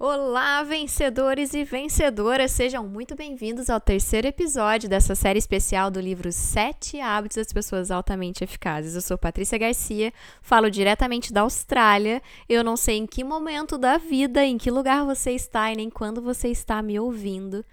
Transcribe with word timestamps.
Olá, 0.00 0.62
vencedores 0.62 1.54
e 1.54 1.64
vencedoras! 1.64 2.52
Sejam 2.52 2.86
muito 2.86 3.16
bem-vindos 3.16 3.68
ao 3.68 3.80
terceiro 3.80 4.28
episódio 4.28 4.88
dessa 4.88 5.12
série 5.16 5.40
especial 5.40 5.90
do 5.90 5.98
livro 5.98 6.30
Sete 6.30 7.00
Hábitos 7.00 7.38
das 7.38 7.52
Pessoas 7.52 7.90
Altamente 7.90 8.44
Eficazes. 8.44 8.94
Eu 8.94 9.00
sou 9.00 9.18
Patrícia 9.18 9.58
Garcia, 9.58 10.12
falo 10.40 10.70
diretamente 10.70 11.32
da 11.32 11.40
Austrália. 11.40 12.22
Eu 12.48 12.62
não 12.62 12.76
sei 12.76 12.98
em 12.98 13.08
que 13.08 13.24
momento 13.24 13.76
da 13.76 13.98
vida, 13.98 14.44
em 14.44 14.56
que 14.56 14.70
lugar 14.70 15.04
você 15.04 15.32
está 15.32 15.72
e 15.72 15.74
nem 15.74 15.90
quando 15.90 16.22
você 16.22 16.46
está 16.46 16.80
me 16.80 16.96
ouvindo, 17.00 17.64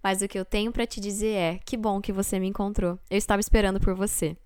mas 0.00 0.22
o 0.22 0.28
que 0.28 0.38
eu 0.38 0.44
tenho 0.44 0.70
para 0.70 0.86
te 0.86 1.00
dizer 1.00 1.34
é: 1.34 1.60
que 1.64 1.76
bom 1.76 2.00
que 2.00 2.12
você 2.12 2.38
me 2.38 2.46
encontrou. 2.46 2.96
Eu 3.10 3.18
estava 3.18 3.40
esperando 3.40 3.80
por 3.80 3.96
você. 3.96 4.36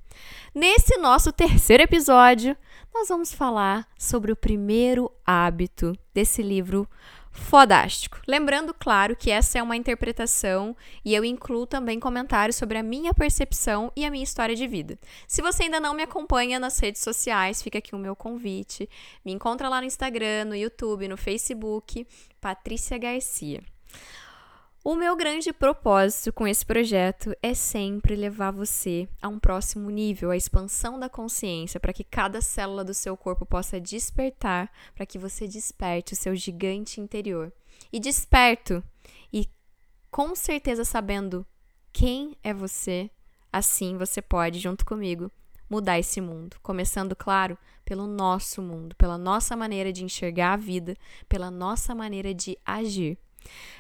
Nesse 0.55 0.97
nosso 0.97 1.31
terceiro 1.31 1.83
episódio, 1.83 2.57
nós 2.95 3.09
vamos 3.09 3.35
falar 3.35 3.87
sobre 3.99 4.33
o 4.33 4.37
primeiro 4.37 5.13
hábito 5.27 5.93
desse 6.15 6.43
livro 6.43 6.89
fodástico. 7.37 8.21
Lembrando, 8.27 8.75
claro, 8.75 9.15
que 9.15 9.31
essa 9.31 9.59
é 9.59 9.63
uma 9.63 9.77
interpretação 9.77 10.77
e 11.05 11.15
eu 11.15 11.25
incluo 11.25 11.67
também 11.67 12.01
comentários 12.01 12.57
sobre 12.57 12.79
a 12.79 12.83
minha 12.83 13.15
percepção 13.15 13.93
e 13.95 14.05
a 14.05 14.11
minha 14.11 14.25
história 14.25 14.57
de 14.57 14.67
vida. 14.67 14.99
Se 15.29 15.43
você 15.43 15.65
ainda 15.65 15.79
não 15.79 15.95
me 15.95 16.03
acompanha 16.03 16.59
nas 16.59 16.79
redes 16.79 17.03
sociais, 17.03 17.63
fica 17.63 17.79
aqui 17.79 17.95
o 17.95 17.99
meu 17.99 18.17
convite. 18.17 18.89
Me 19.25 19.33
encontra 19.33 19.69
lá 19.69 19.81
no 19.81 19.87
Instagram, 19.87 20.47
no 20.47 20.57
YouTube, 20.57 21.09
no 21.09 21.17
Facebook, 21.17 22.07
Patrícia 22.41 22.99
Garcia. 22.99 23.63
O 24.89 24.95
meu 24.95 25.17
grande 25.17 25.53
propósito 25.53 26.33
com 26.33 26.47
esse 26.47 26.65
projeto 26.65 27.35
é 27.43 27.55
sempre 27.55 28.15
levar 28.15 28.53
você 28.53 29.09
a 29.21 29.27
um 29.27 29.37
próximo 29.37 29.91
nível, 29.91 30.31
a 30.31 30.37
expansão 30.37 30.97
da 30.97 31.09
consciência, 31.09 31.81
para 31.81 31.93
que 31.93 32.05
cada 32.05 32.41
célula 32.41 32.85
do 32.85 32.95
seu 32.95 33.17
corpo 33.17 33.45
possa 33.45 33.81
despertar, 33.81 34.71
para 34.95 35.05
que 35.05 35.19
você 35.19 35.49
desperte 35.49 36.13
o 36.13 36.17
seu 36.17 36.37
gigante 36.37 37.01
interior. 37.01 37.53
E 37.93 37.99
desperto, 37.99 38.81
e 39.33 39.49
com 40.09 40.37
certeza 40.37 40.85
sabendo 40.85 41.45
quem 41.93 42.37
é 42.41 42.55
você, 42.55 43.11
assim 43.53 43.97
você 43.97 44.23
pode, 44.23 44.61
junto 44.61 44.87
comigo, 44.87 45.33
mudar 45.69 45.99
esse 45.99 46.21
mundo. 46.21 46.59
Começando, 46.63 47.17
claro, 47.17 47.59
pelo 47.85 48.07
nosso 48.07 48.63
mundo, 48.63 48.95
pela 48.95 49.19
nossa 49.19 49.57
maneira 49.57 49.93
de 49.93 50.05
enxergar 50.05 50.53
a 50.53 50.57
vida, 50.57 50.97
pela 51.29 51.51
nossa 51.51 51.93
maneira 51.93 52.33
de 52.33 52.57
agir. 52.65 53.19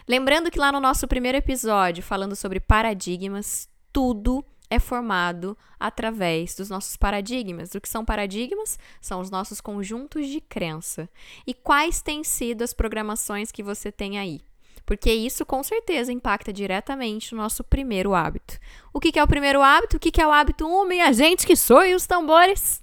Lembrando 0.07 0.51
que 0.51 0.59
lá 0.59 0.71
no 0.71 0.81
nosso 0.81 1.07
primeiro 1.09 1.39
episódio, 1.39 2.03
falando 2.03 2.37
sobre 2.37 2.61
paradigmas, 2.61 3.69
tudo 3.93 4.45
é 4.69 4.79
formado 4.79 5.57
através 5.79 6.55
dos 6.55 6.69
nossos 6.69 6.97
paradigmas. 6.97 7.75
O 7.75 7.81
que 7.81 7.89
são 7.89 8.05
paradigmas? 8.05 8.79
São 9.01 9.21
os 9.21 9.31
nossos 9.31 9.61
conjuntos 9.61 10.27
de 10.29 10.41
crença. 10.41 11.09
E 11.47 11.55
quais 11.55 12.03
têm 12.03 12.25
sido 12.25 12.63
as 12.63 12.73
programações 12.73 13.53
que 13.53 13.63
você 13.63 13.93
tem 13.93 14.19
aí? 14.19 14.41
Porque 14.85 15.13
isso 15.13 15.45
com 15.45 15.63
certeza 15.65 16.13
impacta 16.13 16.53
diretamente 16.53 17.35
no 17.35 17.43
nosso 17.43 17.65
primeiro 17.65 18.15
hábito. 18.15 18.59
O 18.93 19.01
que, 19.01 19.19
é 19.19 19.23
o 19.23 19.29
primeiro 19.29 19.61
hábito? 19.61 19.97
O 19.97 20.01
que, 20.01 20.21
é 20.21 20.27
o 20.27 20.33
hábito 20.33 20.65
1, 20.65 20.85
minha 20.85 21.13
gente 21.13 21.45
que 21.45 21.57
soe 21.57 21.95
os 21.95 22.07
tambores? 22.07 22.83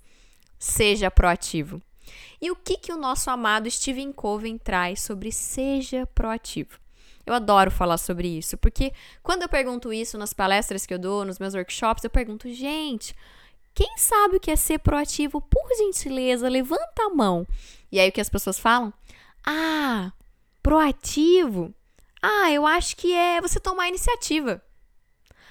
Seja 0.59 1.09
proativo. 1.09 1.81
E 2.43 2.51
o 2.51 2.57
que, 2.57 2.75
que 2.75 2.91
o 2.91 2.97
nosso 2.97 3.29
amado 3.29 3.71
Stephen 3.71 4.11
Covey 4.11 4.59
traz 4.59 5.01
sobre 5.01 5.31
seja 5.31 6.05
proativo? 6.07 6.77
Eu 7.25 7.33
adoro 7.33 7.71
falar 7.71 7.97
sobre 7.97 8.27
isso, 8.27 8.57
porque 8.57 8.91
quando 9.23 9.43
eu 9.43 9.47
pergunto 9.47 9.93
isso 9.93 10.17
nas 10.17 10.33
palestras 10.33 10.85
que 10.85 10.93
eu 10.93 10.99
dou, 10.99 11.23
nos 11.23 11.39
meus 11.39 11.53
workshops, 11.53 12.03
eu 12.03 12.09
pergunto, 12.09 12.53
gente, 12.53 13.15
quem 13.73 13.97
sabe 13.97 14.35
o 14.35 14.39
que 14.41 14.51
é 14.51 14.57
ser 14.57 14.79
proativo? 14.79 15.39
Por 15.39 15.73
gentileza, 15.77 16.49
levanta 16.49 17.03
a 17.05 17.09
mão. 17.11 17.47
E 17.89 17.97
aí 17.97 18.09
o 18.09 18.11
que 18.11 18.19
as 18.19 18.27
pessoas 18.27 18.59
falam? 18.59 18.93
Ah, 19.45 20.11
proativo? 20.61 21.73
Ah, 22.21 22.51
eu 22.51 22.67
acho 22.67 22.97
que 22.97 23.13
é 23.13 23.39
você 23.39 23.57
tomar 23.57 23.87
iniciativa. 23.87 24.61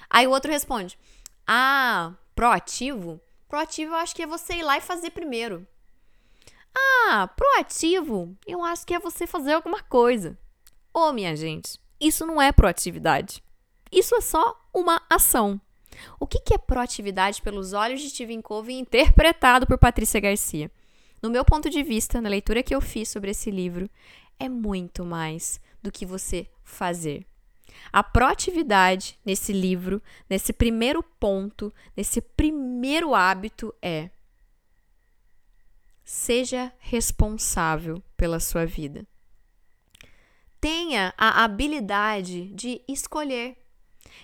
Aí 0.07 0.27
o 0.27 0.29
outro 0.29 0.51
responde: 0.51 0.95
Ah, 1.47 2.13
proativo? 2.35 3.19
Proativo 3.49 3.93
eu 3.93 3.97
acho 3.97 4.15
que 4.15 4.21
é 4.21 4.27
você 4.27 4.57
ir 4.57 4.63
lá 4.63 4.77
e 4.77 4.81
fazer 4.81 5.09
primeiro. 5.09 5.67
Ah, 6.75 7.27
proativo, 7.27 8.35
eu 8.47 8.63
acho 8.63 8.85
que 8.85 8.93
é 8.93 8.99
você 8.99 9.27
fazer 9.27 9.53
alguma 9.53 9.81
coisa. 9.83 10.37
Ô, 10.93 11.09
oh, 11.09 11.13
minha 11.13 11.35
gente, 11.35 11.79
isso 11.99 12.25
não 12.25 12.41
é 12.41 12.51
proatividade. 12.51 13.43
Isso 13.91 14.15
é 14.15 14.21
só 14.21 14.59
uma 14.73 15.01
ação. 15.09 15.59
O 16.19 16.25
que, 16.25 16.53
é 16.53 16.57
proatividade 16.57 17.41
pelos 17.41 17.73
olhos 17.73 18.01
de 18.01 18.09
Stephen 18.09 18.41
Covey 18.41 18.77
interpretado 18.77 19.67
por 19.67 19.77
Patrícia 19.77 20.19
Garcia? 20.19 20.71
No 21.21 21.29
meu 21.29 21.45
ponto 21.45 21.69
de 21.69 21.83
vista, 21.83 22.19
na 22.19 22.29
leitura 22.29 22.63
que 22.63 22.73
eu 22.73 22.81
fiz 22.81 23.09
sobre 23.09 23.31
esse 23.31 23.49
livro, 23.51 23.89
é 24.39 24.49
muito 24.49 25.05
mais 25.05 25.61
do 25.81 25.91
que 25.91 26.05
você 26.05 26.47
fazer. 26.63 27.25
A 27.91 28.03
proatividade 28.03 29.17
nesse 29.25 29.53
livro, 29.53 30.01
nesse 30.29 30.51
primeiro 30.51 31.03
ponto, 31.03 31.73
nesse 31.95 32.21
primeiro 32.21 33.15
hábito 33.15 33.73
é 33.81 34.09
Seja 36.03 36.73
responsável 36.79 38.03
pela 38.17 38.39
sua 38.39 38.65
vida. 38.65 39.07
Tenha 40.59 41.13
a 41.17 41.43
habilidade 41.43 42.53
de 42.53 42.81
escolher, 42.87 43.57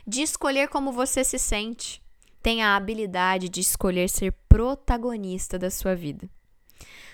de 0.06 0.22
escolher 0.22 0.70
como 0.70 0.92
você 0.92 1.24
se 1.24 1.38
sente. 1.38 2.02
Tenha 2.42 2.70
a 2.70 2.76
habilidade 2.76 3.50
de 3.50 3.60
escolher 3.60 4.10
ser 4.10 4.32
protagonista 4.48 5.60
da 5.60 5.70
sua 5.70 5.96
vida. 5.96 6.30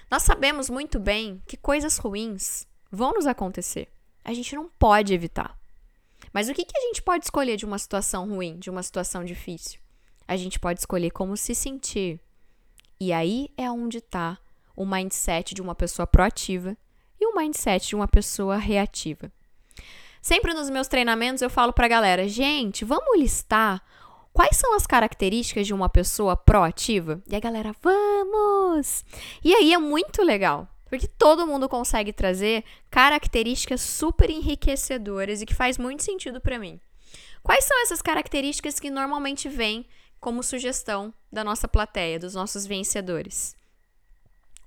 Nós 0.10 0.24
sabemos 0.24 0.70
muito 0.70 1.00
bem 1.00 1.42
que 1.48 1.58
coisas 1.58 1.98
ruins 1.98 2.68
vão 2.92 3.14
nos 3.14 3.26
acontecer. 3.26 3.92
A 4.24 4.34
gente 4.34 4.56
não 4.56 4.70
pode 4.80 5.14
evitar. 5.14 5.60
Mas 6.32 6.50
o 6.50 6.54
que, 6.54 6.66
que 6.66 6.78
a 6.78 6.82
gente 6.82 7.02
pode 7.02 7.26
escolher 7.26 7.58
de 7.58 7.66
uma 7.66 7.80
situação 7.80 8.28
ruim, 8.28 8.58
de 8.60 8.70
uma 8.70 8.84
situação 8.84 9.24
difícil? 9.24 9.80
A 10.28 10.36
gente 10.36 10.60
pode 10.60 10.80
escolher 10.80 11.12
como 11.12 11.38
se 11.38 11.56
sentir. 11.56 12.20
E 13.00 13.12
aí 13.14 13.50
é 13.58 13.70
onde 13.70 13.98
está 14.00 14.40
o 14.76 14.86
mindset 14.86 15.54
de 15.54 15.62
uma 15.62 15.76
pessoa 15.76 16.06
proativa 16.06 16.76
e 17.20 17.26
o 17.26 17.36
mindset 17.36 17.88
de 17.88 17.96
uma 17.96 18.08
pessoa 18.08 18.58
reativa. 18.58 19.32
Sempre 20.22 20.54
nos 20.54 20.70
meus 20.70 20.88
treinamentos 20.88 21.42
eu 21.42 21.50
falo 21.50 21.72
para 21.72 21.86
a 21.86 21.90
galera, 21.90 22.28
gente, 22.28 22.84
vamos 22.84 23.18
listar 23.18 23.84
quais 24.34 24.58
são 24.58 24.76
as 24.76 24.86
características 24.86 25.66
de 25.68 25.74
uma 25.74 25.88
pessoa 25.88 26.36
proativa? 26.36 27.22
E 27.28 27.36
a 27.36 27.40
galera, 27.40 27.74
vamos! 27.82 29.06
E 29.44 29.56
aí 29.56 29.72
é 29.72 29.78
muito 29.78 30.24
legal, 30.24 30.68
porque 30.90 31.08
todo 31.08 31.48
mundo 31.48 31.70
consegue 31.70 32.12
trazer 32.12 32.64
características 32.90 33.82
super 33.82 34.30
enriquecedoras 34.30 35.42
e 35.42 35.46
que 35.46 35.54
faz 35.54 35.78
muito 35.78 36.04
sentido 36.04 36.42
para 36.42 36.60
mim. 36.60 36.82
Quais 37.42 37.64
são 37.64 37.82
essas 37.84 38.02
características 38.02 38.80
que 38.80 38.90
normalmente 38.90 39.48
vêm 39.48 39.88
como 40.20 40.42
sugestão 40.42 41.14
da 41.32 41.44
nossa 41.44 41.68
plateia, 41.68 42.18
dos 42.18 42.34
nossos 42.34 42.66
vencedores? 42.66 43.56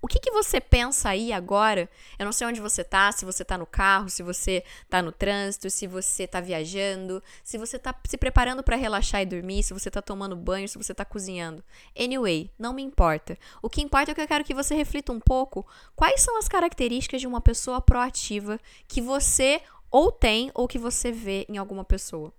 O 0.00 0.06
que, 0.06 0.20
que 0.20 0.30
você 0.30 0.60
pensa 0.60 1.08
aí 1.08 1.32
agora? 1.32 1.88
Eu 2.18 2.24
não 2.24 2.32
sei 2.32 2.46
onde 2.46 2.60
você 2.60 2.84
tá, 2.84 3.10
se 3.10 3.24
você 3.24 3.44
tá 3.44 3.58
no 3.58 3.66
carro, 3.66 4.08
se 4.08 4.22
você 4.22 4.62
tá 4.88 5.02
no 5.02 5.10
trânsito, 5.10 5.68
se 5.68 5.88
você 5.88 6.26
tá 6.26 6.40
viajando, 6.40 7.20
se 7.42 7.58
você 7.58 7.78
tá 7.78 7.92
se 8.06 8.16
preparando 8.16 8.62
para 8.62 8.76
relaxar 8.76 9.22
e 9.22 9.26
dormir, 9.26 9.64
se 9.64 9.74
você 9.74 9.90
tá 9.90 10.00
tomando 10.00 10.36
banho, 10.36 10.68
se 10.68 10.78
você 10.78 10.94
tá 10.94 11.04
cozinhando. 11.04 11.64
Anyway, 11.98 12.48
não 12.56 12.72
me 12.72 12.82
importa. 12.82 13.36
O 13.60 13.68
que 13.68 13.82
importa 13.82 14.12
é 14.12 14.14
que 14.14 14.20
eu 14.20 14.28
quero 14.28 14.44
que 14.44 14.54
você 14.54 14.74
reflita 14.74 15.12
um 15.12 15.20
pouco 15.20 15.66
quais 15.96 16.20
são 16.20 16.38
as 16.38 16.48
características 16.48 17.20
de 17.20 17.26
uma 17.26 17.40
pessoa 17.40 17.80
proativa 17.80 18.60
que 18.86 19.00
você 19.00 19.60
ou 19.90 20.12
tem 20.12 20.50
ou 20.54 20.68
que 20.68 20.78
você 20.78 21.10
vê 21.10 21.44
em 21.48 21.58
alguma 21.58 21.84
pessoa. 21.84 22.32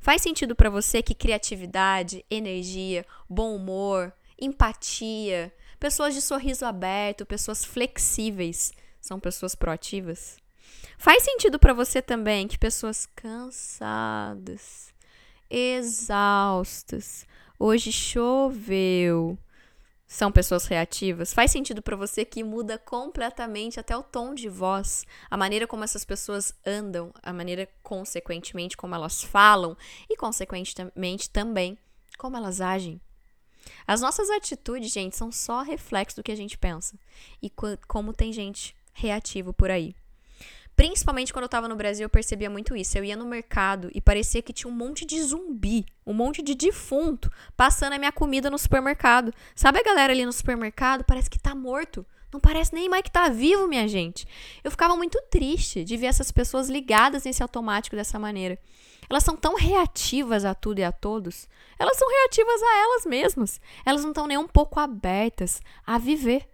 Faz 0.00 0.22
sentido 0.22 0.54
para 0.54 0.70
você 0.70 1.02
que 1.02 1.14
criatividade, 1.14 2.24
energia, 2.30 3.06
bom 3.28 3.54
humor, 3.54 4.12
empatia, 4.38 5.52
Pessoas 5.86 6.14
de 6.14 6.20
sorriso 6.20 6.64
aberto, 6.64 7.24
pessoas 7.24 7.64
flexíveis, 7.64 8.72
são 9.00 9.20
pessoas 9.20 9.54
proativas. 9.54 10.36
Faz 10.98 11.22
sentido 11.22 11.60
para 11.60 11.72
você 11.72 12.02
também 12.02 12.48
que 12.48 12.58
pessoas 12.58 13.06
cansadas, 13.06 14.92
exaustas, 15.48 17.24
hoje 17.56 17.92
choveu, 17.92 19.38
são 20.08 20.32
pessoas 20.32 20.66
reativas? 20.66 21.32
Faz 21.32 21.52
sentido 21.52 21.80
para 21.80 21.94
você 21.94 22.24
que 22.24 22.42
muda 22.42 22.78
completamente 22.78 23.78
até 23.78 23.96
o 23.96 24.02
tom 24.02 24.34
de 24.34 24.48
voz, 24.48 25.06
a 25.30 25.36
maneira 25.36 25.68
como 25.68 25.84
essas 25.84 26.04
pessoas 26.04 26.52
andam, 26.66 27.14
a 27.22 27.32
maneira 27.32 27.68
consequentemente 27.84 28.76
como 28.76 28.96
elas 28.96 29.22
falam 29.22 29.76
e 30.10 30.16
consequentemente 30.16 31.30
também 31.30 31.78
como 32.18 32.36
elas 32.36 32.60
agem. 32.60 33.00
As 33.86 34.00
nossas 34.00 34.30
atitudes, 34.30 34.92
gente, 34.92 35.16
são 35.16 35.30
só 35.30 35.62
reflexo 35.62 36.16
do 36.16 36.22
que 36.22 36.32
a 36.32 36.36
gente 36.36 36.58
pensa. 36.58 36.98
E 37.42 37.50
como 37.86 38.12
tem 38.12 38.32
gente 38.32 38.74
reativo 38.92 39.52
por 39.52 39.70
aí. 39.70 39.94
Principalmente 40.76 41.32
quando 41.32 41.44
eu 41.44 41.48
tava 41.48 41.68
no 41.68 41.74
Brasil, 41.74 42.04
eu 42.04 42.10
percebia 42.10 42.50
muito 42.50 42.76
isso. 42.76 42.98
Eu 42.98 43.04
ia 43.04 43.16
no 43.16 43.24
mercado 43.24 43.90
e 43.94 44.00
parecia 44.00 44.42
que 44.42 44.52
tinha 44.52 44.70
um 44.70 44.76
monte 44.76 45.06
de 45.06 45.22
zumbi, 45.22 45.86
um 46.06 46.12
monte 46.12 46.42
de 46.42 46.54
defunto 46.54 47.32
passando 47.56 47.94
a 47.94 47.98
minha 47.98 48.12
comida 48.12 48.50
no 48.50 48.58
supermercado. 48.58 49.32
Sabe 49.54 49.78
a 49.78 49.82
galera 49.82 50.12
ali 50.12 50.26
no 50.26 50.32
supermercado? 50.32 51.02
Parece 51.04 51.30
que 51.30 51.38
tá 51.38 51.54
morto. 51.54 52.04
Não 52.32 52.40
parece 52.40 52.74
nem 52.74 52.88
mais 52.88 53.02
que 53.02 53.10
tá 53.10 53.28
vivo, 53.28 53.68
minha 53.68 53.86
gente. 53.86 54.26
Eu 54.62 54.70
ficava 54.70 54.96
muito 54.96 55.20
triste 55.30 55.84
de 55.84 55.96
ver 55.96 56.06
essas 56.06 56.30
pessoas 56.30 56.68
ligadas 56.68 57.24
nesse 57.24 57.42
automático 57.42 57.96
dessa 57.96 58.18
maneira. 58.18 58.58
Elas 59.08 59.22
são 59.22 59.36
tão 59.36 59.54
reativas 59.54 60.44
a 60.44 60.54
tudo 60.54 60.80
e 60.80 60.84
a 60.84 60.90
todos. 60.90 61.48
Elas 61.78 61.96
são 61.96 62.08
reativas 62.08 62.62
a 62.62 62.78
elas 62.78 63.06
mesmas. 63.06 63.60
Elas 63.84 64.02
não 64.02 64.10
estão 64.10 64.26
nem 64.26 64.36
um 64.36 64.48
pouco 64.48 64.80
abertas 64.80 65.60
a 65.86 65.98
viver. 65.98 66.48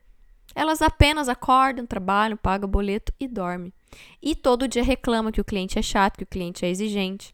Elas 0.54 0.82
apenas 0.82 1.28
acordam, 1.28 1.86
trabalham, 1.86 2.36
pagam 2.36 2.68
boleto 2.68 3.12
e 3.18 3.26
dormem. 3.26 3.72
E 4.20 4.34
todo 4.34 4.68
dia 4.68 4.82
reclama 4.82 5.32
que 5.32 5.40
o 5.40 5.44
cliente 5.44 5.78
é 5.78 5.82
chato, 5.82 6.18
que 6.18 6.24
o 6.24 6.26
cliente 6.26 6.64
é 6.64 6.68
exigente. 6.68 7.32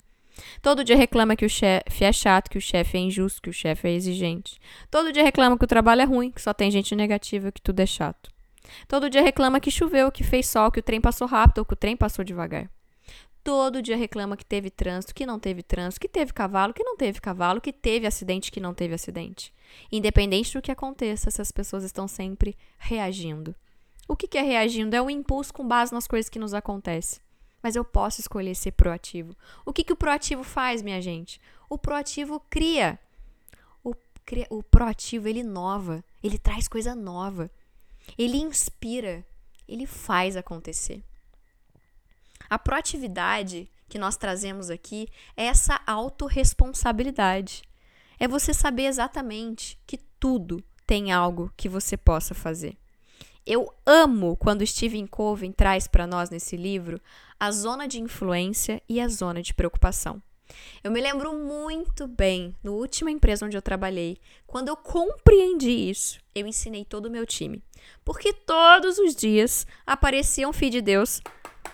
Todo 0.62 0.84
dia 0.84 0.96
reclama 0.96 1.36
que 1.36 1.44
o 1.44 1.48
chefe 1.48 2.04
é 2.04 2.12
chato, 2.12 2.50
que 2.50 2.58
o 2.58 2.60
chefe 2.60 2.96
é 2.96 3.00
injusto, 3.00 3.42
que 3.42 3.50
o 3.50 3.52
chefe 3.52 3.88
é 3.88 3.92
exigente. 3.92 4.58
Todo 4.90 5.12
dia 5.12 5.22
reclama 5.22 5.58
que 5.58 5.64
o 5.64 5.68
trabalho 5.68 6.02
é 6.02 6.04
ruim, 6.04 6.30
que 6.30 6.40
só 6.40 6.52
tem 6.52 6.70
gente 6.70 6.94
negativa, 6.94 7.52
que 7.52 7.60
tudo 7.60 7.80
é 7.80 7.86
chato. 7.86 8.30
Todo 8.86 9.08
dia 9.08 9.22
reclama 9.22 9.60
que 9.60 9.70
choveu, 9.70 10.12
que 10.12 10.22
fez 10.22 10.48
sol, 10.48 10.70
que 10.70 10.80
o 10.80 10.82
trem 10.82 11.00
passou 11.00 11.26
rápido 11.26 11.58
ou 11.58 11.64
que 11.64 11.72
o 11.72 11.76
trem 11.76 11.96
passou 11.96 12.24
devagar. 12.24 12.70
Todo 13.42 13.80
dia 13.80 13.96
reclama 13.96 14.36
que 14.36 14.44
teve 14.44 14.68
trânsito, 14.68 15.14
que 15.14 15.24
não 15.24 15.38
teve 15.38 15.62
trânsito, 15.62 16.00
que 16.00 16.08
teve 16.08 16.32
cavalo, 16.32 16.74
que 16.74 16.84
não 16.84 16.96
teve 16.96 17.20
cavalo, 17.20 17.60
que 17.60 17.72
teve 17.72 18.06
acidente, 18.06 18.52
que 18.52 18.60
não 18.60 18.74
teve 18.74 18.94
acidente. 18.94 19.54
Independente 19.90 20.52
do 20.52 20.60
que 20.60 20.70
aconteça, 20.70 21.28
essas 21.28 21.50
pessoas 21.50 21.82
estão 21.82 22.06
sempre 22.06 22.56
reagindo. 22.78 23.54
O 24.06 24.16
que, 24.16 24.36
é 24.36 24.42
reagindo? 24.42 24.96
É 24.96 25.02
um 25.02 25.10
impulso 25.10 25.52
com 25.52 25.66
base 25.66 25.92
nas 25.92 26.06
coisas 26.06 26.28
que 26.28 26.38
nos 26.38 26.54
acontecem. 26.54 27.20
Mas 27.62 27.76
eu 27.76 27.84
posso 27.84 28.20
escolher 28.20 28.54
ser 28.54 28.72
proativo. 28.72 29.36
O 29.64 29.72
que, 29.72 29.84
que 29.84 29.92
o 29.92 29.96
proativo 29.96 30.42
faz, 30.44 30.82
minha 30.82 31.00
gente? 31.02 31.40
O 31.68 31.76
proativo 31.76 32.40
cria. 32.48 32.98
O, 33.82 33.94
cria, 34.24 34.46
o 34.50 34.62
proativo, 34.62 35.28
ele 35.28 35.40
inova. 35.40 36.04
Ele 36.22 36.38
traz 36.38 36.68
coisa 36.68 36.94
nova. 36.94 37.50
Ele 38.16 38.38
inspira. 38.38 39.26
Ele 39.66 39.86
faz 39.86 40.36
acontecer. 40.36 41.02
A 42.48 42.58
proatividade 42.58 43.70
que 43.88 43.98
nós 43.98 44.16
trazemos 44.16 44.70
aqui 44.70 45.08
é 45.36 45.46
essa 45.46 45.80
autorresponsabilidade. 45.86 47.62
É 48.18 48.28
você 48.28 48.52
saber 48.54 48.84
exatamente 48.84 49.78
que 49.86 49.98
tudo 50.18 50.62
tem 50.86 51.12
algo 51.12 51.52
que 51.56 51.68
você 51.68 51.96
possa 51.96 52.34
fazer. 52.34 52.76
Eu 53.50 53.72
amo 53.86 54.36
quando 54.36 54.66
Stephen 54.66 55.06
Covey 55.06 55.50
traz 55.50 55.88
para 55.88 56.06
nós 56.06 56.28
nesse 56.28 56.54
livro 56.54 57.00
a 57.40 57.50
zona 57.50 57.88
de 57.88 57.98
influência 57.98 58.82
e 58.86 59.00
a 59.00 59.08
zona 59.08 59.40
de 59.40 59.54
preocupação. 59.54 60.22
Eu 60.84 60.90
me 60.90 61.00
lembro 61.00 61.32
muito 61.32 62.06
bem, 62.06 62.54
no 62.62 62.74
última 62.74 63.10
empresa 63.10 63.46
onde 63.46 63.56
eu 63.56 63.62
trabalhei, 63.62 64.18
quando 64.46 64.68
eu 64.68 64.76
compreendi 64.76 65.88
isso, 65.88 66.20
eu 66.34 66.46
ensinei 66.46 66.84
todo 66.84 67.06
o 67.06 67.10
meu 67.10 67.24
time. 67.24 67.64
Porque 68.04 68.34
todos 68.34 68.98
os 68.98 69.16
dias 69.16 69.66
aparecia 69.86 70.46
um 70.46 70.52
filho 70.52 70.72
de 70.72 70.82
Deus, 70.82 71.22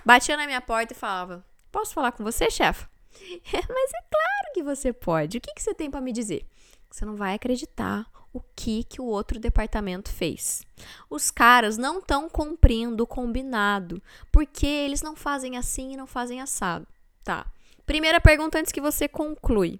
batia 0.04 0.36
na 0.36 0.46
minha 0.46 0.60
porta 0.60 0.92
e 0.92 0.96
falava: 0.96 1.44
Posso 1.72 1.92
falar 1.92 2.12
com 2.12 2.22
você, 2.22 2.52
chefe? 2.52 2.86
Mas 3.52 3.90
é 3.90 4.04
claro 4.12 4.52
que 4.54 4.62
você 4.62 4.92
pode. 4.92 5.38
O 5.38 5.40
que, 5.40 5.52
que 5.52 5.62
você 5.62 5.74
tem 5.74 5.90
para 5.90 6.00
me 6.00 6.12
dizer? 6.12 6.46
Você 6.88 7.04
não 7.04 7.16
vai 7.16 7.34
acreditar 7.34 8.08
o 8.34 8.42
que, 8.56 8.82
que 8.82 9.00
o 9.00 9.04
outro 9.04 9.38
departamento 9.38 10.10
fez. 10.10 10.66
Os 11.08 11.30
caras 11.30 11.78
não 11.78 12.00
estão 12.00 12.28
cumprindo 12.28 13.04
o 13.04 13.06
combinado, 13.06 14.02
porque 14.32 14.66
eles 14.66 15.00
não 15.00 15.14
fazem 15.14 15.56
assim 15.56 15.92
e 15.92 15.96
não 15.96 16.06
fazem 16.06 16.40
assado. 16.40 16.86
Tá. 17.22 17.46
Primeira 17.86 18.20
pergunta 18.20 18.58
antes 18.58 18.72
que 18.72 18.80
você 18.80 19.06
conclui. 19.06 19.78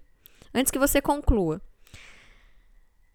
Antes 0.53 0.71
que 0.71 0.79
você 0.79 1.01
conclua. 1.01 1.61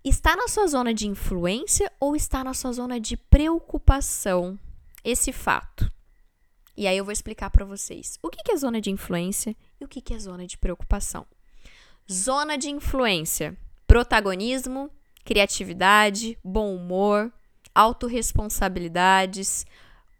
Está 0.04 0.36
na 0.36 0.46
sua 0.46 0.66
zona 0.66 0.92
de 0.92 1.08
influência 1.08 1.90
ou 1.98 2.14
está 2.14 2.44
na 2.44 2.52
sua 2.52 2.72
zona 2.72 3.00
de 3.00 3.16
preocupação 3.16 4.58
esse 5.02 5.32
fato? 5.32 5.90
E 6.76 6.86
aí 6.86 6.96
eu 6.96 7.04
vou 7.04 7.12
explicar 7.12 7.50
para 7.50 7.64
vocês 7.64 8.18
o 8.22 8.28
que 8.28 8.52
é 8.52 8.56
zona 8.56 8.80
de 8.80 8.90
influência 8.90 9.56
e 9.80 9.84
o 9.84 9.88
que 9.88 10.12
é 10.12 10.18
zona 10.18 10.46
de 10.46 10.58
preocupação. 10.58 11.26
Zona 12.10 12.58
de 12.58 12.70
influência: 12.70 13.56
protagonismo, 13.86 14.90
criatividade, 15.24 16.38
bom 16.42 16.74
humor, 16.74 17.32
autorresponsabilidades, 17.74 19.66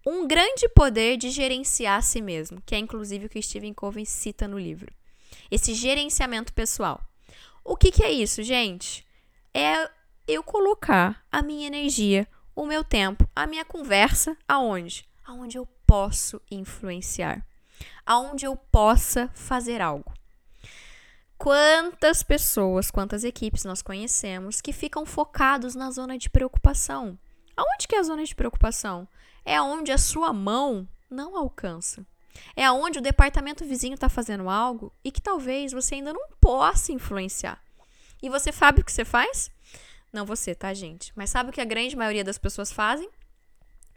um 0.06 0.26
grande 0.26 0.68
poder 0.68 1.16
de 1.16 1.30
gerenciar 1.30 1.98
a 1.98 2.02
si 2.02 2.22
mesmo, 2.22 2.62
que 2.64 2.74
é 2.74 2.78
inclusive 2.78 3.26
o 3.26 3.28
que 3.28 3.42
Stephen 3.42 3.74
Covey 3.74 4.06
cita 4.06 4.48
no 4.48 4.58
livro. 4.58 4.92
Esse 5.50 5.74
gerenciamento 5.74 6.52
pessoal. 6.52 7.00
O 7.64 7.76
que, 7.76 7.90
que 7.90 8.02
é 8.02 8.10
isso, 8.10 8.42
gente? 8.42 9.06
É 9.52 9.90
eu 10.26 10.42
colocar 10.42 11.24
a 11.30 11.42
minha 11.42 11.66
energia, 11.66 12.26
o 12.54 12.64
meu 12.64 12.82
tempo, 12.82 13.28
a 13.34 13.46
minha 13.46 13.64
conversa 13.64 14.36
aonde? 14.46 15.08
Aonde 15.24 15.58
eu 15.58 15.66
posso 15.86 16.40
influenciar, 16.50 17.44
aonde 18.06 18.46
eu 18.46 18.56
possa 18.56 19.28
fazer 19.34 19.80
algo. 19.80 20.12
Quantas 21.40 22.22
pessoas, 22.22 22.90
quantas 22.90 23.24
equipes 23.24 23.64
nós 23.64 23.80
conhecemos 23.80 24.60
que 24.60 24.74
ficam 24.74 25.06
focados 25.06 25.74
na 25.74 25.90
zona 25.90 26.18
de 26.18 26.28
preocupação? 26.28 27.18
Aonde 27.56 27.88
que 27.88 27.96
é 27.96 27.98
a 27.98 28.02
zona 28.02 28.22
de 28.24 28.34
preocupação? 28.34 29.08
É 29.42 29.58
onde 29.58 29.90
a 29.90 29.96
sua 29.96 30.34
mão 30.34 30.86
não 31.08 31.34
alcança. 31.34 32.06
É 32.54 32.62
aonde 32.66 32.98
o 32.98 33.02
departamento 33.02 33.64
vizinho 33.64 33.94
está 33.94 34.10
fazendo 34.10 34.50
algo 34.50 34.92
e 35.02 35.10
que 35.10 35.22
talvez 35.22 35.72
você 35.72 35.94
ainda 35.94 36.12
não 36.12 36.28
possa 36.38 36.92
influenciar. 36.92 37.58
E 38.22 38.28
você 38.28 38.52
sabe 38.52 38.82
o 38.82 38.84
que 38.84 38.92
você 38.92 39.06
faz? 39.06 39.50
Não 40.12 40.26
você, 40.26 40.54
tá, 40.54 40.74
gente? 40.74 41.10
Mas 41.16 41.30
sabe 41.30 41.48
o 41.48 41.52
que 41.54 41.62
a 41.62 41.64
grande 41.64 41.96
maioria 41.96 42.22
das 42.22 42.36
pessoas 42.36 42.70
fazem? 42.70 43.08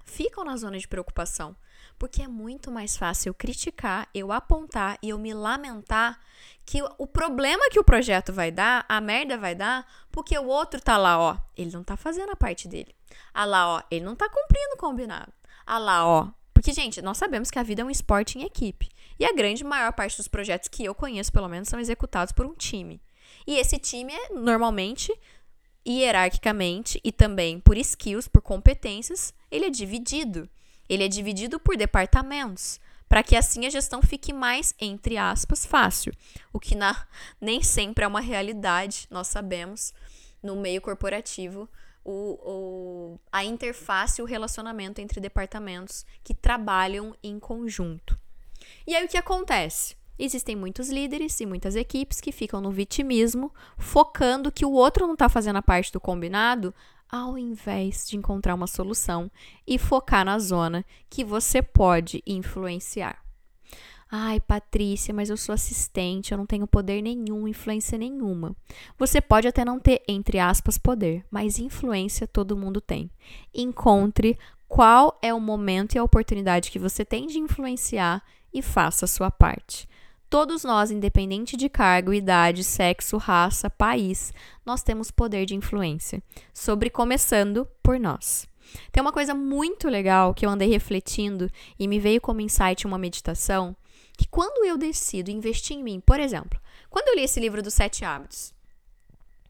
Ficam 0.03 0.43
na 0.43 0.57
zona 0.57 0.77
de 0.77 0.87
preocupação. 0.87 1.55
Porque 1.97 2.21
é 2.21 2.27
muito 2.27 2.71
mais 2.71 2.97
fácil 2.97 3.29
eu 3.29 3.33
criticar, 3.33 4.09
eu 4.13 4.31
apontar 4.31 4.97
e 5.01 5.09
eu 5.09 5.17
me 5.17 5.33
lamentar 5.33 6.19
que 6.65 6.81
o 6.97 7.07
problema 7.07 7.69
que 7.69 7.79
o 7.79 7.83
projeto 7.83 8.33
vai 8.33 8.51
dar, 8.51 8.85
a 8.89 8.99
merda 8.99 9.37
vai 9.37 9.53
dar, 9.55 9.85
porque 10.11 10.37
o 10.37 10.47
outro 10.47 10.81
tá 10.81 10.97
lá, 10.97 11.19
ó, 11.19 11.37
ele 11.55 11.71
não 11.71 11.83
tá 11.83 11.95
fazendo 11.95 12.31
a 12.31 12.35
parte 12.35 12.67
dele. 12.67 12.95
Ah 13.33 13.45
lá, 13.45 13.67
ó, 13.67 13.83
ele 13.91 14.03
não 14.03 14.15
tá 14.15 14.27
cumprindo 14.29 14.75
o 14.75 14.77
combinado. 14.77 15.31
Ah 15.65 15.77
lá, 15.77 16.05
ó. 16.05 16.29
Porque, 16.53 16.71
gente, 16.71 17.01
nós 17.01 17.17
sabemos 17.17 17.51
que 17.51 17.59
a 17.59 17.63
vida 17.63 17.81
é 17.81 17.85
um 17.85 17.89
esporte 17.89 18.37
em 18.37 18.43
equipe. 18.43 18.89
E 19.19 19.25
a 19.25 19.33
grande 19.33 19.63
maior 19.63 19.91
parte 19.93 20.17
dos 20.17 20.27
projetos 20.27 20.69
que 20.69 20.83
eu 20.83 20.95
conheço, 20.95 21.31
pelo 21.31 21.47
menos, 21.47 21.67
são 21.67 21.79
executados 21.79 22.31
por 22.31 22.45
um 22.45 22.53
time. 22.53 23.01
E 23.45 23.57
esse 23.57 23.77
time 23.77 24.13
é 24.13 24.29
normalmente, 24.33 25.13
hierarquicamente 25.87 26.99
e 27.03 27.11
também 27.11 27.59
por 27.59 27.77
skills, 27.77 28.27
por 28.27 28.41
competências, 28.41 29.33
ele 29.53 29.67
é 29.67 29.69
dividido. 29.69 30.49
Ele 30.89 31.03
é 31.03 31.07
dividido 31.07 31.59
por 31.59 31.77
departamentos, 31.77 32.79
para 33.07 33.23
que 33.23 33.35
assim 33.35 33.65
a 33.65 33.69
gestão 33.69 34.01
fique 34.01 34.33
mais, 34.33 34.73
entre 34.79 35.17
aspas, 35.17 35.65
fácil. 35.65 36.11
O 36.51 36.59
que 36.59 36.75
na, 36.75 37.05
nem 37.39 37.61
sempre 37.61 38.03
é 38.03 38.07
uma 38.07 38.19
realidade, 38.19 39.07
nós 39.09 39.27
sabemos, 39.27 39.93
no 40.41 40.55
meio 40.55 40.81
corporativo, 40.81 41.69
o, 42.03 42.11
o, 42.11 43.19
a 43.31 43.45
interface, 43.45 44.21
o 44.21 44.25
relacionamento 44.25 44.99
entre 44.99 45.21
departamentos 45.21 46.05
que 46.23 46.33
trabalham 46.33 47.15
em 47.23 47.39
conjunto. 47.39 48.19
E 48.85 48.95
aí 48.95 49.05
o 49.05 49.07
que 49.07 49.17
acontece? 49.17 49.95
Existem 50.17 50.55
muitos 50.55 50.89
líderes 50.89 51.39
e 51.39 51.45
muitas 51.45 51.75
equipes 51.75 52.19
que 52.19 52.31
ficam 52.31 52.59
no 52.59 52.71
vitimismo, 52.71 53.53
focando 53.77 54.51
que 54.51 54.65
o 54.65 54.71
outro 54.71 55.05
não 55.07 55.13
está 55.13 55.29
fazendo 55.29 55.57
a 55.57 55.61
parte 55.61 55.91
do 55.91 55.99
combinado, 55.99 56.73
ao 57.13 57.37
invés 57.37 58.07
de 58.09 58.17
encontrar 58.17 58.55
uma 58.55 58.65
solução 58.65 59.29
e 59.67 59.77
focar 59.77 60.25
na 60.25 60.39
zona 60.39 60.83
que 61.07 61.23
você 61.23 61.61
pode 61.61 62.23
influenciar. 62.25 63.23
Ai, 64.09 64.39
Patrícia, 64.39 65.13
mas 65.13 65.29
eu 65.29 65.37
sou 65.37 65.53
assistente, 65.53 66.31
eu 66.31 66.39
não 66.39 66.47
tenho 66.47 66.65
poder 66.65 67.03
nenhum, 67.03 67.47
influência 67.47 67.99
nenhuma. 67.99 68.55
Você 68.97 69.21
pode 69.21 69.47
até 69.47 69.63
não 69.63 69.79
ter, 69.79 70.01
entre 70.07 70.39
aspas, 70.39 70.79
poder, 70.79 71.23
mas 71.29 71.59
influência 71.59 72.25
todo 72.25 72.57
mundo 72.57 72.81
tem. 72.81 73.11
Encontre 73.53 74.35
qual 74.67 75.19
é 75.21 75.31
o 75.31 75.39
momento 75.39 75.93
e 75.93 75.99
a 75.99 76.03
oportunidade 76.03 76.71
que 76.71 76.79
você 76.79 77.05
tem 77.05 77.27
de 77.27 77.37
influenciar 77.37 78.23
e 78.51 78.63
faça 78.63 79.05
a 79.05 79.07
sua 79.07 79.29
parte. 79.29 79.87
Todos 80.33 80.63
nós, 80.63 80.89
independente 80.89 81.55
de 81.55 81.69
cargo, 81.69 82.11
idade, 82.11 82.63
sexo, 82.63 83.17
raça, 83.17 83.69
país, 83.69 84.33
nós 84.65 84.81
temos 84.81 85.11
poder 85.11 85.45
de 85.45 85.53
influência. 85.53 86.23
Sobre 86.51 86.89
começando 86.89 87.67
por 87.83 87.99
nós. 87.99 88.47
Tem 88.91 88.99
uma 88.99 89.11
coisa 89.11 89.35
muito 89.35 89.87
legal 89.87 90.33
que 90.33 90.43
eu 90.43 90.49
andei 90.49 90.67
refletindo 90.67 91.51
e 91.77 91.87
me 91.87 91.99
veio 91.99 92.19
como 92.19 92.41
insight 92.41 92.87
uma 92.87 92.97
meditação, 92.97 93.75
que 94.17 94.27
quando 94.27 94.65
eu 94.65 94.75
decido 94.75 95.29
investir 95.29 95.77
em 95.77 95.83
mim, 95.83 95.99
por 96.03 96.19
exemplo, 96.19 96.59
quando 96.89 97.09
eu 97.09 97.15
li 97.15 97.21
esse 97.21 97.39
livro 97.39 97.61
dos 97.61 97.75
sete 97.75 98.03
hábitos, 98.03 98.55